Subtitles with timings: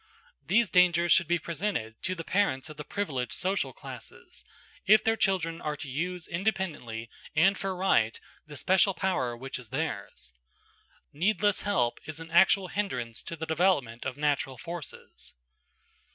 [0.47, 4.43] These dangers should be presented to the parents of the privileged social classes,
[4.87, 9.69] if their children are to use independently and for right the special power which is
[9.69, 10.33] theirs.
[11.13, 15.35] Needless help is an actual hindrance to the development of natural forces.